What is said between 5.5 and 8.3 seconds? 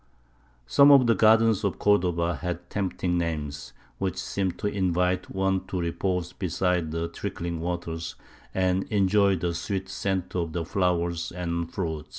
to repose beside the trickling waters